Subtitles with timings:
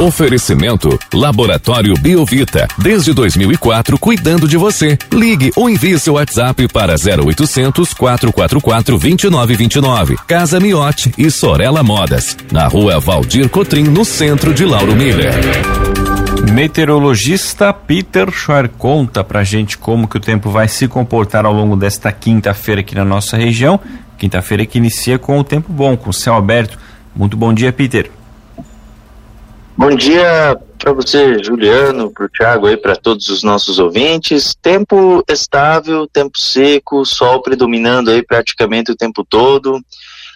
[0.00, 2.68] Oferecimento Laboratório Biovita.
[2.78, 4.96] Desde 2004, cuidando de você.
[5.12, 10.16] Ligue ou envie seu WhatsApp para 0800 444 2929.
[10.24, 12.36] Casa Miote e Sorella Modas.
[12.52, 15.34] Na rua Valdir Cotrim, no centro de Lauro Miller.
[16.52, 21.74] Meteorologista Peter Schor conta pra gente como que o tempo vai se comportar ao longo
[21.74, 23.80] desta quinta-feira aqui na nossa região.
[24.16, 26.78] Quinta-feira que inicia com o tempo bom, com o céu aberto.
[27.16, 28.12] Muito bom dia, Peter.
[29.78, 34.52] Bom dia para você, Juliano, para o Thiago aí, para todos os nossos ouvintes.
[34.60, 39.80] Tempo estável, tempo seco, sol predominando aí praticamente o tempo todo.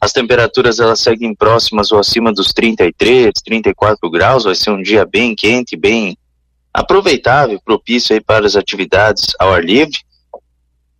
[0.00, 4.42] As temperaturas elas seguem próximas ou acima dos 33, 34 graus.
[4.42, 6.18] Vai ser um dia bem quente, bem
[6.74, 9.98] aproveitável, propício aí para as atividades ao ar livre.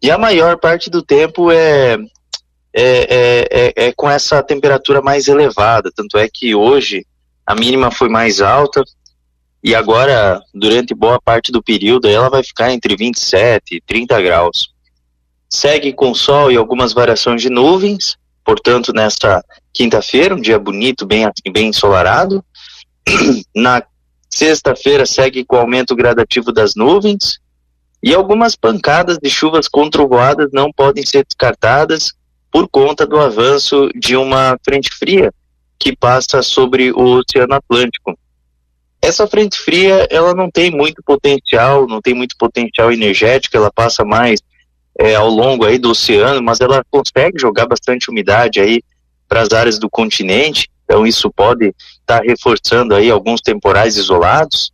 [0.00, 1.98] E a maior parte do tempo é
[2.72, 5.90] é, é, é, é com essa temperatura mais elevada.
[5.92, 7.04] Tanto é que hoje
[7.50, 8.84] a mínima foi mais alta
[9.62, 14.72] e agora, durante boa parte do período, ela vai ficar entre 27 e 30 graus.
[15.48, 21.28] Segue com sol e algumas variações de nuvens, portanto, nesta quinta-feira, um dia bonito, bem,
[21.52, 22.42] bem ensolarado.
[23.52, 23.82] Na
[24.30, 27.40] sexta-feira, segue com aumento gradativo das nuvens
[28.00, 32.12] e algumas pancadas de chuvas com trovoadas não podem ser descartadas
[32.48, 35.32] por conta do avanço de uma frente fria
[35.80, 38.16] que passa sobre o Oceano Atlântico.
[39.00, 44.04] Essa frente fria, ela não tem muito potencial, não tem muito potencial energético, ela passa
[44.04, 44.40] mais
[44.98, 48.82] é, ao longo aí do oceano, mas ela consegue jogar bastante umidade aí
[49.26, 54.70] para as áreas do continente, então isso pode estar tá reforçando aí alguns temporais isolados.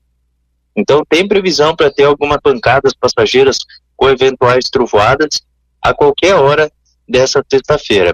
[0.74, 3.58] Então tem previsão para ter algumas pancadas passageiras
[3.96, 5.40] com eventuais trovoadas
[5.80, 6.70] a qualquer hora
[7.08, 8.12] dessa sexta-feira.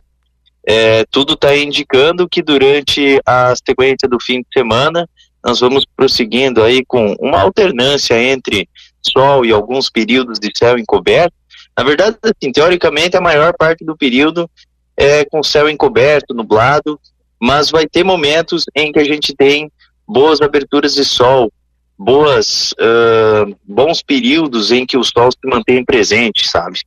[0.66, 5.08] É, tudo está indicando que durante a sequência do fim de semana
[5.44, 8.68] nós vamos prosseguindo aí com uma alternância entre
[9.02, 11.34] sol e alguns períodos de céu encoberto.
[11.76, 14.48] Na verdade, assim, teoricamente, a maior parte do período
[14.96, 17.00] é com céu encoberto, nublado,
[17.40, 19.70] mas vai ter momentos em que a gente tem
[20.06, 21.52] boas aberturas de sol,
[21.98, 26.78] boas, uh, bons períodos em que o sol se mantém presente, sabe?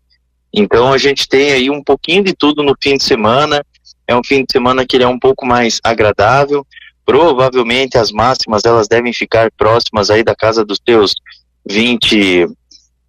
[0.54, 3.66] Então a gente tem aí um pouquinho de tudo no fim de semana.
[4.08, 6.66] É um fim de semana que ele é um pouco mais agradável.
[7.06, 11.14] Provavelmente as máximas elas devem ficar próximas aí da casa dos teus
[11.68, 12.48] 20,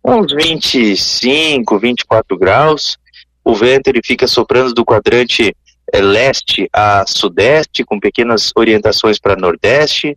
[0.05, 2.99] uns 25, 24 graus.
[3.45, 5.55] O vento ele fica soprando do quadrante
[5.93, 10.17] é, leste a sudeste, com pequenas orientações para nordeste.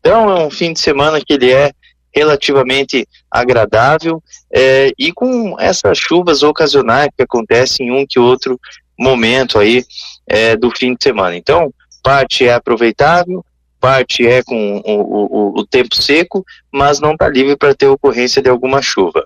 [0.00, 1.72] Então é um fim de semana que ele é
[2.14, 4.22] relativamente agradável
[4.52, 8.60] é, e com essas chuvas ocasionais que acontecem em um que outro
[8.98, 9.84] momento aí
[10.26, 11.36] é, do fim de semana.
[11.36, 11.72] Então,
[12.02, 13.44] parte é aproveitável,
[13.80, 18.42] parte é com o, o, o tempo seco, mas não está livre para ter ocorrência
[18.42, 19.24] de alguma chuva.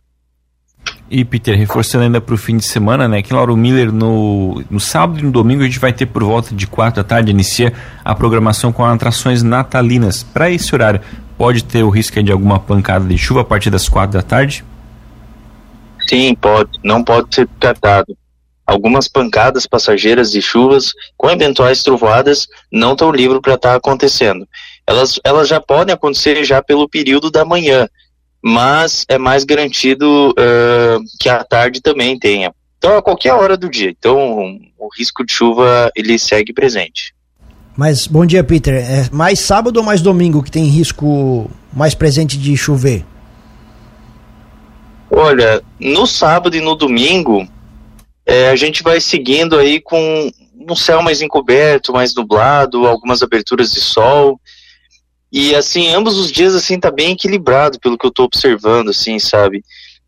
[1.08, 3.18] E Peter, reforçando ainda para o fim de semana, né?
[3.18, 6.24] Aqui em Lauro Miller, no, no sábado e no domingo, a gente vai ter por
[6.24, 7.72] volta de quatro da tarde, inicia
[8.04, 10.24] a programação com atrações natalinas.
[10.24, 11.00] Para esse horário,
[11.38, 14.64] pode ter o risco de alguma pancada de chuva a partir das quatro da tarde?
[16.08, 16.70] Sim, pode.
[16.82, 18.16] Não pode ser descartado.
[18.66, 24.46] Algumas pancadas passageiras de chuvas com eventuais trovoadas não estão livres para estar tá acontecendo.
[24.86, 27.88] Elas, elas já podem acontecer já pelo período da manhã,
[28.42, 32.52] mas é mais garantido uh, que a tarde também tenha.
[32.78, 33.90] Então, a qualquer hora do dia.
[33.90, 37.14] Então, o risco de chuva ele segue presente.
[37.76, 38.74] Mas bom dia, Peter.
[38.74, 43.04] É mais sábado ou mais domingo que tem risco mais presente de chover?
[45.10, 47.46] Olha, no sábado e no domingo
[48.26, 50.30] é, a gente vai seguindo aí com
[50.68, 54.40] um céu mais encoberto, mais nublado, algumas aberturas de sol.
[55.30, 59.18] E assim, ambos os dias assim tá bem equilibrado pelo que eu tô observando, assim,
[59.18, 59.62] sabe?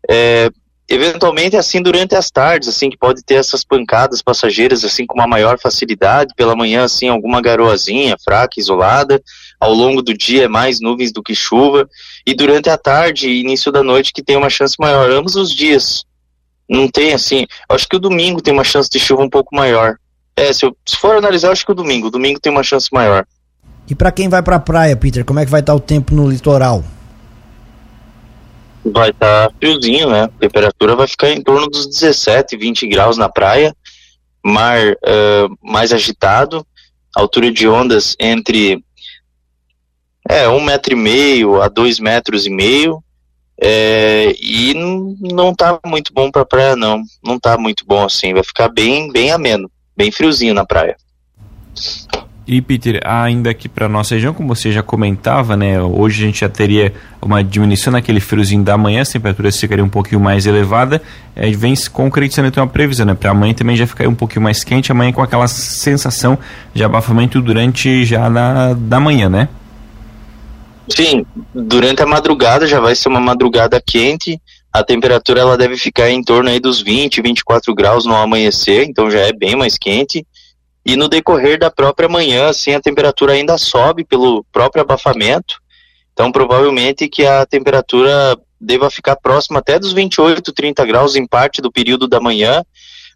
[0.09, 0.49] É,
[0.89, 5.27] eventualmente assim durante as tardes, assim, que pode ter essas pancadas passageiras assim com uma
[5.27, 9.21] maior facilidade, pela manhã assim alguma garoazinha fraca, isolada,
[9.59, 11.87] ao longo do dia é mais nuvens do que chuva,
[12.25, 15.51] e durante a tarde e início da noite que tem uma chance maior, ambos os
[15.51, 16.05] dias.
[16.69, 19.97] Não tem assim, acho que o domingo tem uma chance de chuva um pouco maior.
[20.35, 22.87] É, se, eu, se for analisar, acho que o domingo, o domingo tem uma chance
[22.91, 23.25] maior.
[23.89, 26.13] E para quem vai para a praia, Peter, como é que vai estar o tempo
[26.13, 26.83] no litoral?
[28.83, 30.23] vai estar tá friozinho, né?
[30.23, 33.75] A temperatura vai ficar em torno dos 17, 20 graus na praia,
[34.43, 36.65] mar uh, mais agitado,
[37.15, 38.83] altura de ondas entre
[40.29, 43.03] é, um metro e meio a dois metros e meio,
[43.61, 48.43] é, e não tá muito bom para praia não, não tá muito bom assim, vai
[48.43, 50.95] ficar bem, bem ameno, bem friozinho na praia.
[52.51, 56.39] E Peter, ainda aqui para nossa região, como você já comentava, né, hoje a gente
[56.39, 56.91] já teria
[57.21, 60.99] uma diminuição naquele friozinho da manhã, as temperaturas ficariam um pouquinho mais elevada,
[61.35, 64.41] é, vem se concretizando então a previsão, né, para amanhã também já ficaria um pouquinho
[64.41, 66.39] mais quente, amanhã com aquela sensação
[66.73, 69.47] de abafamento durante já da, da manhã, né?
[70.95, 74.41] Sim, durante a madrugada já vai ser uma madrugada quente,
[74.71, 79.09] a temperatura ela deve ficar em torno aí dos 20, 24 graus no amanhecer, então
[79.09, 80.25] já é bem mais quente.
[80.85, 85.59] E no decorrer da própria manhã, assim, a temperatura ainda sobe pelo próprio abafamento.
[86.13, 91.61] Então, provavelmente que a temperatura deva ficar próxima até dos 28, 30 graus em parte
[91.61, 92.63] do período da manhã,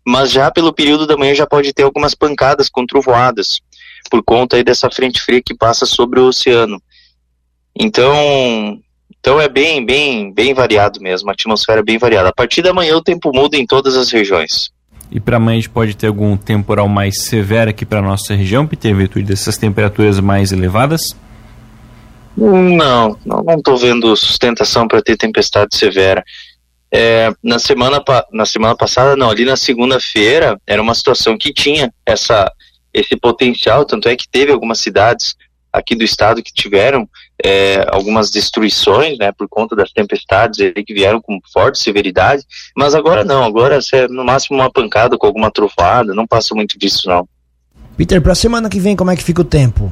[0.05, 3.59] mas já pelo período da manhã já pode ter algumas pancadas com trovoadas,
[4.09, 6.81] por conta aí dessa frente fria que passa sobre o oceano.
[7.75, 8.79] Então,
[9.19, 12.29] então é bem, bem, bem variado mesmo, a atmosfera é bem variada.
[12.29, 14.71] A partir da manhã o tempo muda em todas as regiões.
[15.11, 18.65] E para amanhã a gente pode ter algum temporal mais severo aqui para nossa região,
[18.65, 21.15] Peter, em virtude dessas temperaturas mais elevadas?
[22.35, 26.23] Não, não estou vendo sustentação para ter tempestade severa.
[26.91, 31.93] É, na, semana, na semana passada, não, ali na segunda-feira, era uma situação que tinha
[32.05, 32.51] essa,
[32.93, 35.35] esse potencial, tanto é que teve algumas cidades
[35.71, 37.07] aqui do estado que tiveram
[37.43, 42.43] é, algumas destruições, né, por conta das tempestades que vieram com forte severidade,
[42.75, 46.77] mas agora não, agora é no máximo uma pancada com alguma trofada, não passa muito
[46.77, 47.27] disso não.
[47.97, 49.91] Peter, para a semana que vem como é que fica o tempo?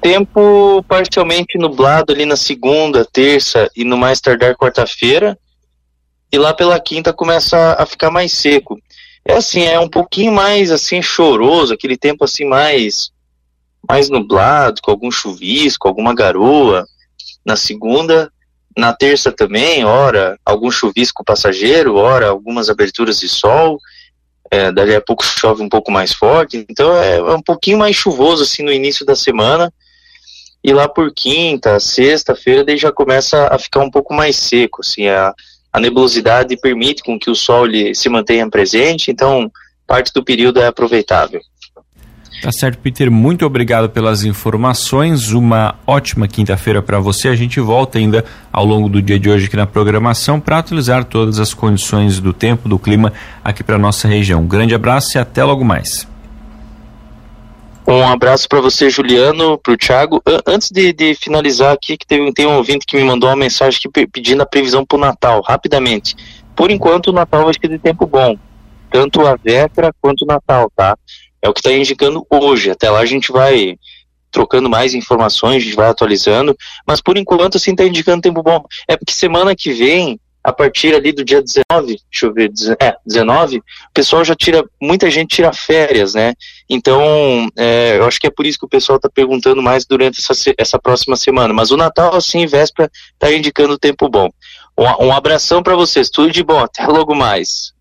[0.00, 5.38] Tempo parcialmente nublado ali na segunda, terça e no mais tardar quarta-feira,
[6.32, 8.78] e lá pela quinta começa a ficar mais seco
[9.24, 13.10] é assim, é um pouquinho mais assim choroso, aquele tempo assim mais
[13.88, 16.86] mais nublado, com algum chuvisco, alguma garoa.
[17.44, 18.30] Na segunda,
[18.76, 23.78] na terça também, ora algum chuvisco passageiro, ora algumas aberturas de sol.
[24.50, 27.94] É, dali a pouco chove um pouco mais forte, então é, é um pouquinho mais
[27.94, 29.72] chuvoso assim no início da semana.
[30.62, 35.06] E lá por quinta, sexta-feira, daí já começa a ficar um pouco mais seco, assim,
[35.06, 35.32] a,
[35.72, 39.50] a nebulosidade permite com que o Sol se mantenha presente, então
[39.86, 41.40] parte do período é aproveitável.
[42.42, 43.10] Tá certo, Peter.
[43.10, 45.30] Muito obrigado pelas informações.
[45.32, 47.28] Uma ótima quinta-feira para você.
[47.28, 51.04] A gente volta ainda ao longo do dia de hoje aqui na programação para atualizar
[51.04, 53.12] todas as condições do tempo, do clima
[53.44, 54.40] aqui para nossa região.
[54.40, 56.08] Um grande abraço e até logo mais.
[57.86, 60.22] Um abraço para você, Juliano, para o Thiago.
[60.46, 63.80] Antes de, de, finalizar aqui, que teve, tem um ouvinte que me mandou uma mensagem
[63.84, 66.14] aqui pedindo a previsão para o Natal, rapidamente.
[66.54, 68.36] Por enquanto, o Natal vai ser de tempo bom,
[68.90, 70.96] tanto a véspera quanto o Natal, tá?
[71.42, 72.70] É o que está indicando hoje.
[72.70, 73.76] Até lá a gente vai
[74.30, 76.56] trocando mais informações, a gente vai atualizando,
[76.86, 78.64] mas por enquanto, assim, está indicando tempo bom.
[78.86, 82.50] É porque semana que vem a partir ali do dia 19, deixa eu ver,
[82.80, 86.32] é, 19, o pessoal já tira, muita gente tira férias, né?
[86.68, 90.18] Então, é, eu acho que é por isso que o pessoal está perguntando mais durante
[90.18, 91.52] essa, essa próxima semana.
[91.52, 94.30] Mas o Natal, assim, véspera, está indicando tempo bom.
[94.78, 97.72] Um, um abração para vocês, tudo de bom, até logo mais.